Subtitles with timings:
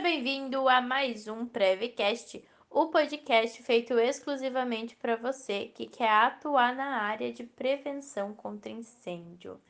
[0.00, 6.74] Seja bem-vindo a mais um Prevcast, o podcast feito exclusivamente para você que quer atuar
[6.74, 9.60] na área de prevenção contra incêndio.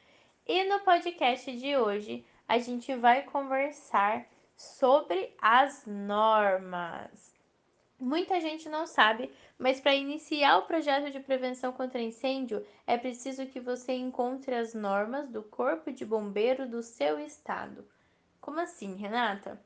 [0.47, 4.25] E no podcast de hoje a gente vai conversar
[4.57, 7.35] sobre as normas.
[7.99, 13.47] Muita gente não sabe, mas para iniciar o projeto de prevenção contra incêndio é preciso
[13.47, 17.85] que você encontre as normas do Corpo de Bombeiro do seu estado.
[18.41, 19.61] Como assim, Renata?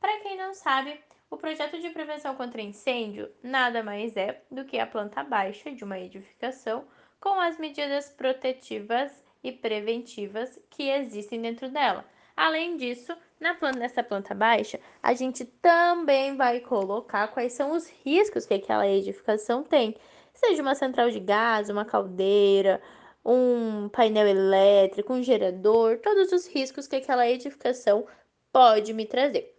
[0.00, 1.00] Para quem não sabe,
[1.30, 5.82] o projeto de prevenção contra incêndio nada mais é do que a planta baixa de
[5.82, 6.86] uma edificação
[7.20, 9.10] com as medidas protetivas
[9.42, 12.04] e preventivas que existem dentro dela.
[12.36, 17.88] Além disso, na planta, nessa planta baixa, a gente também vai colocar quais são os
[18.04, 19.96] riscos que aquela edificação tem.
[20.34, 22.80] Seja uma central de gás, uma caldeira,
[23.24, 28.06] um painel elétrico, um gerador, todos os riscos que aquela edificação
[28.52, 29.55] pode me trazer.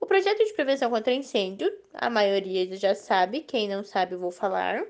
[0.00, 4.82] O projeto de prevenção contra incêndio, a maioria já sabe, quem não sabe vou falar.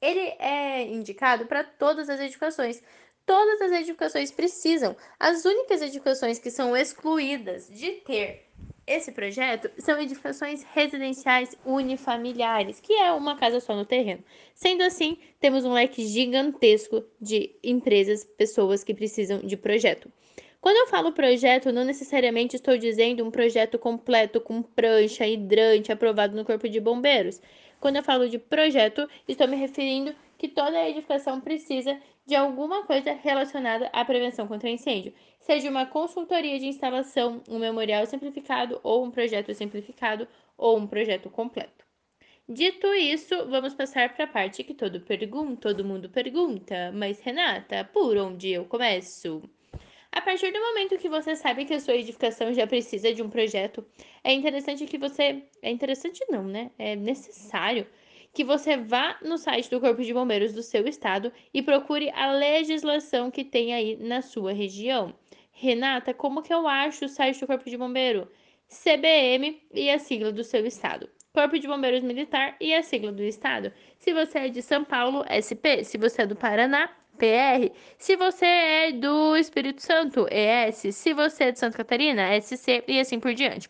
[0.00, 2.80] Ele é indicado para todas as edificações.
[3.26, 4.96] Todas as edificações precisam.
[5.18, 8.50] As únicas edificações que são excluídas de ter
[8.86, 14.24] esse projeto são edificações residenciais unifamiliares, que é uma casa só no terreno.
[14.54, 20.10] Sendo assim, temos um leque gigantesco de empresas, pessoas que precisam de projeto.
[20.60, 26.36] Quando eu falo projeto, não necessariamente estou dizendo um projeto completo com prancha, hidrante, aprovado
[26.36, 27.40] no Corpo de Bombeiros.
[27.80, 32.84] Quando eu falo de projeto, estou me referindo que toda a edificação precisa de alguma
[32.84, 39.04] coisa relacionada à prevenção contra incêndio, seja uma consultoria de instalação, um memorial simplificado ou
[39.04, 41.86] um projeto simplificado ou um projeto completo.
[42.46, 47.84] Dito isso, vamos passar para a parte que todo pergunta, todo mundo pergunta, mas Renata,
[47.84, 49.42] por onde eu começo?
[50.12, 53.30] A partir do momento que você sabe que a sua edificação já precisa de um
[53.30, 53.86] projeto,
[54.24, 56.70] é interessante que você, é interessante não, né?
[56.76, 57.86] É necessário
[58.32, 62.32] que você vá no site do Corpo de Bombeiros do seu estado e procure a
[62.32, 65.14] legislação que tem aí na sua região.
[65.52, 68.28] Renata, como que eu acho o site do Corpo de Bombeiro?
[68.68, 71.08] CBM e a sigla do seu estado.
[71.32, 73.72] Corpo de Bombeiros Militar e a sigla do estado.
[73.98, 75.84] Se você é de São Paulo, SP.
[75.84, 77.70] Se você é do Paraná, PR.
[77.98, 80.96] Se você é do Espírito Santo, ES.
[80.96, 83.68] Se você é de Santa Catarina, SC e assim por diante.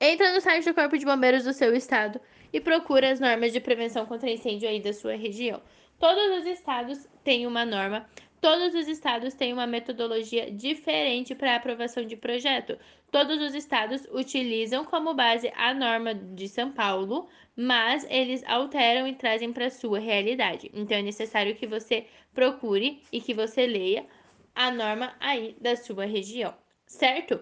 [0.00, 2.20] Entra no site do Corpo de Bombeiros do seu estado
[2.52, 5.62] e procura as normas de prevenção contra incêndio aí da sua região.
[6.00, 8.08] Todos os estados têm uma norma,
[8.40, 12.78] todos os estados têm uma metodologia diferente para aprovação de projeto.
[13.10, 19.14] Todos os estados utilizam como base a norma de São Paulo, mas eles alteram e
[19.14, 20.70] trazem para a sua realidade.
[20.72, 24.06] Então é necessário que você procure e que você leia
[24.54, 26.54] a norma aí da sua região,
[26.86, 27.40] certo?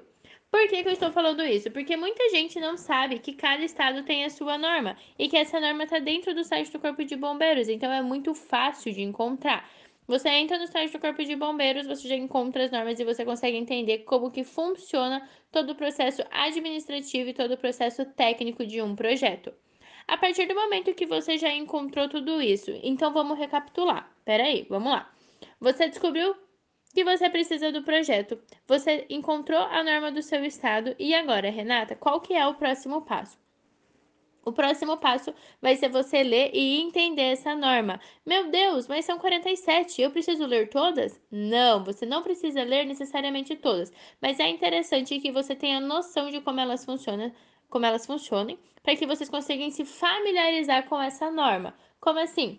[0.51, 1.71] Por que, que eu estou falando isso?
[1.71, 5.61] Porque muita gente não sabe que cada estado tem a sua norma e que essa
[5.61, 9.69] norma está dentro do site do Corpo de Bombeiros, então é muito fácil de encontrar.
[10.09, 13.27] Você entra no site do Corpo de Bombeiros, você já encontra as normas e você
[13.27, 18.81] consegue entender como que funciona todo o processo administrativo e todo o processo técnico de
[18.81, 19.53] um projeto.
[20.07, 24.11] A partir do momento que você já encontrou tudo isso, então vamos recapitular.
[24.25, 25.13] Peraí, vamos lá.
[25.61, 26.35] Você descobriu
[26.95, 28.41] que você precisa do projeto.
[28.67, 33.03] Você encontrou a norma do seu estado e agora, Renata, qual que é o próximo
[33.03, 33.39] passo?
[34.45, 38.01] O próximo passo vai ser você ler e entender essa norma.
[38.25, 41.21] Meu Deus, mas são 47, eu preciso ler todas?
[41.31, 46.41] Não, você não precisa ler necessariamente todas, mas é interessante que você tenha noção de
[46.41, 47.33] como elas funcionam,
[47.69, 51.75] como elas funcionem, para que vocês consigam se familiarizar com essa norma.
[52.01, 52.59] Como assim?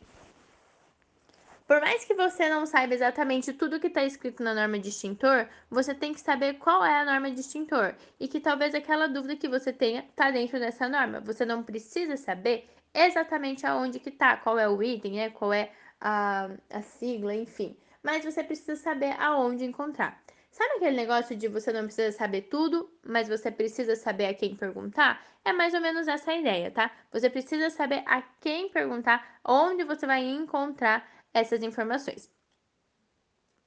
[1.69, 5.47] Por mais que você não saiba exatamente tudo que está escrito na norma de extintor,
[5.69, 9.35] você tem que saber qual é a norma de extintor e que talvez aquela dúvida
[9.35, 11.19] que você tenha está dentro dessa norma.
[11.19, 15.29] Você não precisa saber exatamente aonde que está, qual é o item, né?
[15.29, 15.71] qual é
[16.01, 17.77] a, a sigla, enfim.
[18.01, 20.19] Mas você precisa saber aonde encontrar.
[20.49, 24.55] Sabe aquele negócio de você não precisa saber tudo, mas você precisa saber a quem
[24.55, 25.23] perguntar?
[25.45, 26.89] É mais ou menos essa ideia, tá?
[27.11, 32.31] Você precisa saber a quem perguntar, onde você vai encontrar essas informações.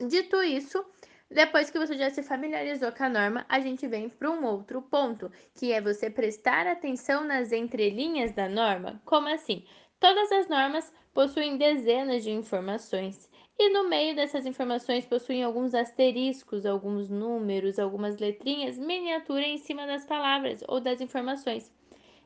[0.01, 0.85] Dito isso,
[1.31, 4.83] depois que você já se familiarizou com a norma, a gente vem para um outro
[4.83, 9.01] ponto, que é você prestar atenção nas entrelinhas da norma.
[9.05, 9.65] Como assim?
[9.99, 16.67] Todas as normas possuem dezenas de informações e no meio dessas informações possuem alguns asteriscos,
[16.67, 21.73] alguns números, algumas letrinhas miniatura em cima das palavras ou das informações.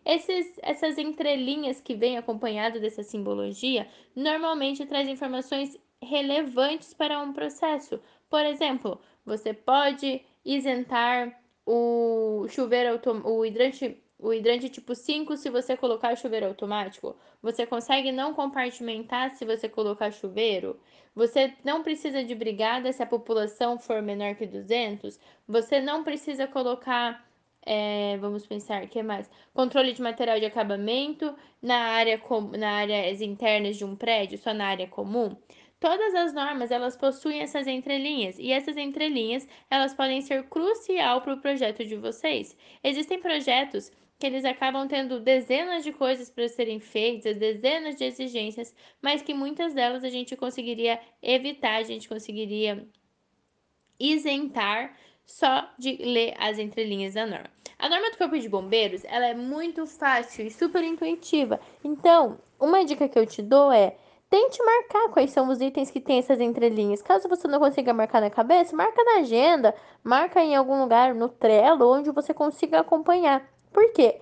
[0.07, 8.01] Esses, essas entrelinhas que vêm acompanhado dessa simbologia normalmente traz informações relevantes para um processo.
[8.31, 11.37] Por exemplo, você pode isentar
[11.67, 17.17] o chuveiro o hidrante o hidrante tipo 5 se você colocar chuveiro automático.
[17.43, 20.79] Você consegue não compartimentar se você colocar chuveiro.
[21.15, 25.19] Você não precisa de brigada se a população for menor que 200.
[25.47, 27.27] Você não precisa colocar
[27.67, 29.29] é, vamos pensar, o que mais?
[29.53, 32.21] Controle de material de acabamento na área
[32.57, 35.37] na áreas internas de um prédio, só na área comum.
[35.81, 41.35] Todas as normas elas possuem essas entrelinhas e essas entrelinhas elas podem ser crucial para
[41.35, 42.57] o projeto de vocês.
[42.83, 48.75] Existem projetos que eles acabam tendo dezenas de coisas para serem feitas, dezenas de exigências,
[49.03, 52.89] mas que muitas delas a gente conseguiria evitar, a gente conseguiria
[53.99, 54.97] isentar
[55.27, 57.51] só de ler as entrelinhas da norma.
[57.79, 61.61] A norma do Corpo de Bombeiros, ela é muito fácil e super intuitiva.
[61.85, 63.97] Então, uma dica que eu te dou é
[64.29, 67.01] Tente marcar quais são os itens que tem essas entrelinhas.
[67.01, 71.29] Caso você não consiga marcar na cabeça, marca na agenda, marca em algum lugar no
[71.29, 73.49] Trello onde você consiga acompanhar.
[73.73, 74.21] Por quê?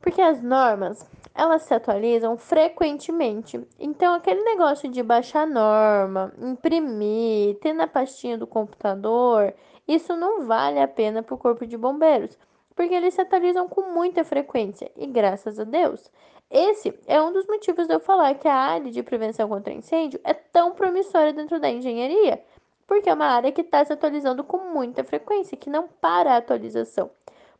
[0.00, 3.64] Porque as normas, elas se atualizam frequentemente.
[3.78, 9.54] Então, aquele negócio de baixar norma, imprimir, ter na pastinha do computador,
[9.86, 12.36] isso não vale a pena para o Corpo de Bombeiros,
[12.74, 16.10] porque eles se atualizam com muita frequência e graças a Deus.
[16.50, 20.20] Esse é um dos motivos de eu falar que a área de prevenção contra incêndio
[20.22, 22.42] é tão promissora dentro da engenharia,
[22.86, 26.36] porque é uma área que está se atualizando com muita frequência, que não para a
[26.36, 27.10] atualização.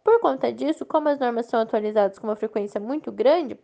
[0.04, 3.58] Por conta disso, como as normas são atualizadas com uma frequência muito grande,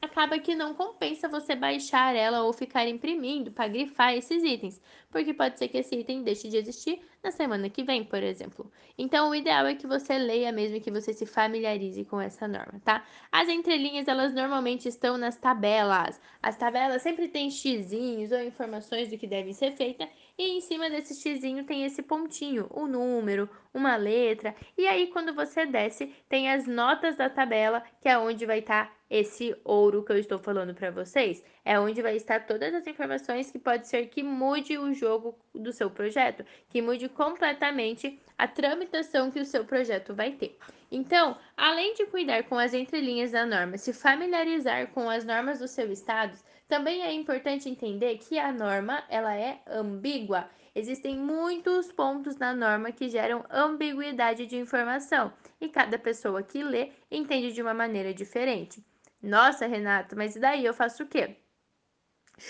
[0.00, 5.34] acaba que não compensa você baixar ela ou ficar imprimindo para grifar esses itens, porque
[5.34, 8.70] pode ser que esse item deixe de existir na semana que vem, por exemplo.
[8.96, 12.46] Então, o ideal é que você leia mesmo e que você se familiarize com essa
[12.46, 13.04] norma, tá?
[13.32, 16.20] As entrelinhas, elas normalmente estão nas tabelas.
[16.42, 20.90] As tabelas sempre têm xizinhos ou informações do que deve ser feita e em cima
[20.90, 24.54] desse xizinho tem esse pontinho, o um número, uma letra.
[24.76, 28.86] E aí, quando você desce, tem as notas da tabela, que é onde vai estar
[28.86, 31.42] tá esse ouro que eu estou falando para vocês.
[31.64, 35.72] É onde vai estar todas as informações que pode ser que mude o jogo do
[35.72, 40.58] seu projeto, que mude completamente a tramitação que o seu projeto vai ter.
[40.90, 45.68] Então, além de cuidar com as entrelinhas da norma, se familiarizar com as normas do
[45.68, 46.36] seu estado,
[46.68, 50.48] também é importante entender que a norma ela é ambígua.
[50.74, 56.90] Existem muitos pontos na norma que geram ambiguidade de informação e cada pessoa que lê
[57.10, 58.84] entende de uma maneira diferente.
[59.22, 61.36] Nossa, Renato, mas e daí eu faço o quê?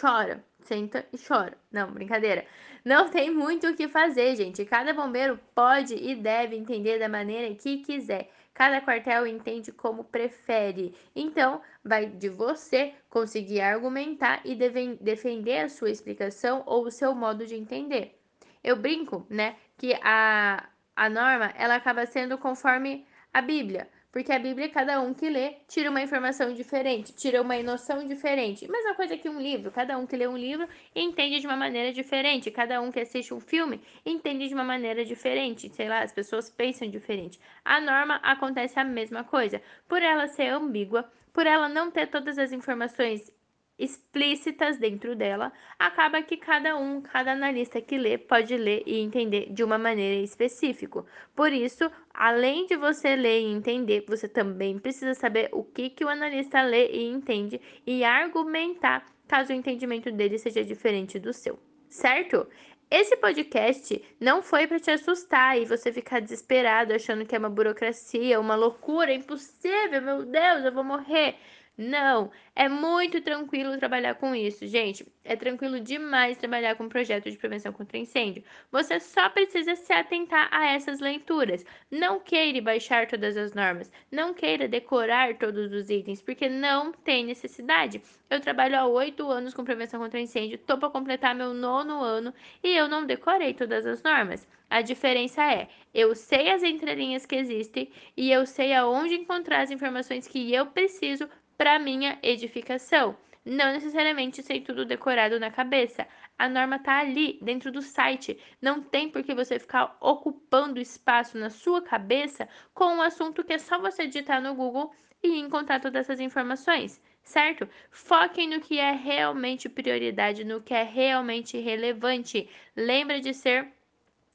[0.01, 1.57] Chora, senta e chora.
[1.71, 2.45] Não, brincadeira.
[2.85, 4.65] Não tem muito o que fazer, gente.
[4.65, 8.31] Cada bombeiro pode e deve entender da maneira que quiser.
[8.53, 10.95] Cada quartel entende como prefere.
[11.15, 17.47] Então, vai de você conseguir argumentar e defender a sua explicação ou o seu modo
[17.47, 18.19] de entender.
[18.65, 23.89] Eu brinco, né, que a, a norma ela acaba sendo conforme a Bíblia.
[24.17, 28.67] Porque a Bíblia, cada um que lê, tira uma informação diferente, tira uma noção diferente.
[28.67, 29.71] Mesma coisa que um livro.
[29.71, 32.51] Cada um que lê um livro entende de uma maneira diferente.
[32.51, 35.69] Cada um que assiste um filme entende de uma maneira diferente.
[35.69, 37.39] Sei lá, as pessoas pensam diferente.
[37.63, 39.61] A norma acontece a mesma coisa.
[39.87, 43.31] Por ela ser ambígua, por ela não ter todas as informações
[43.79, 49.53] explícitas dentro dela, acaba que cada um, cada analista que lê, pode ler e entender
[49.53, 51.05] de uma maneira específica.
[51.35, 56.05] Por isso, além de você ler e entender, você também precisa saber o que, que
[56.05, 61.59] o analista lê e entende e argumentar caso o entendimento dele seja diferente do seu,
[61.89, 62.47] certo?
[62.89, 67.51] Esse podcast não foi para te assustar e você ficar desesperado achando que é uma
[67.51, 71.35] burocracia, uma loucura, impossível, meu Deus, eu vou morrer.
[71.79, 75.07] Não, é muito tranquilo trabalhar com isso, gente.
[75.23, 78.43] É tranquilo demais trabalhar com projeto de prevenção contra incêndio.
[78.73, 81.67] Você só precisa se atentar a essas leituras.
[81.91, 87.27] Não queira baixar todas as normas, não queira decorar todos os itens, porque não tem
[87.27, 88.01] necessidade.
[88.31, 92.33] Eu trabalho há oito anos com prevenção contra incêndio, tô para completar meu nono ano
[92.65, 94.49] e eu não decorei todas as normas.
[94.71, 99.71] A diferença é, eu sei as entrelinhas que existem e eu sei aonde encontrar as
[99.71, 103.17] informações que eu preciso para minha edificação.
[103.45, 106.05] Não necessariamente sei tudo decorado na cabeça.
[106.37, 108.37] A norma tá ali, dentro do site.
[108.61, 113.53] Não tem por que você ficar ocupando espaço na sua cabeça com um assunto que
[113.53, 117.69] é só você digitar no Google e encontrar todas essas informações, certo?
[117.89, 122.49] Foquem no que é realmente prioridade, no que é realmente relevante.
[122.75, 123.73] Lembra de ser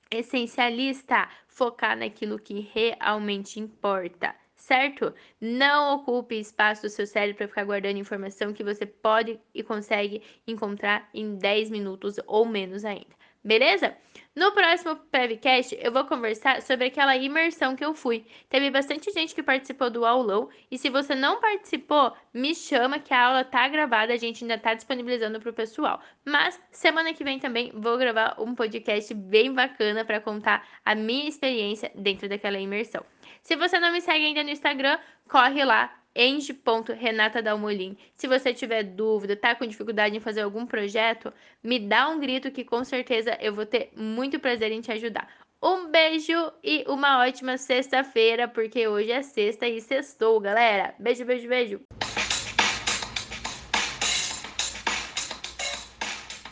[0.09, 5.13] essencialista, focar naquilo que realmente importa certo?
[5.39, 10.21] Não ocupe espaço do seu cérebro para ficar guardando informação que você pode e consegue
[10.47, 13.20] encontrar em 10 minutos ou menos ainda.
[13.43, 13.95] Beleza?
[14.33, 18.25] No próximo podcast, eu vou conversar sobre aquela imersão que eu fui.
[18.47, 23.13] Teve bastante gente que participou do aulão e se você não participou, me chama que
[23.13, 25.99] a aula tá gravada, a gente ainda tá disponibilizando pro pessoal.
[26.23, 31.27] Mas semana que vem também vou gravar um podcast bem bacana para contar a minha
[31.27, 33.03] experiência dentro daquela imersão.
[33.41, 37.97] Se você não me segue ainda no Instagram, corre lá, enge.renatadalmolin.
[38.15, 42.51] Se você tiver dúvida, tá com dificuldade em fazer algum projeto, me dá um grito
[42.51, 45.27] que com certeza eu vou ter muito prazer em te ajudar.
[45.63, 50.95] Um beijo e uma ótima sexta-feira, porque hoje é sexta e sextou, galera.
[50.97, 51.81] Beijo, beijo, beijo.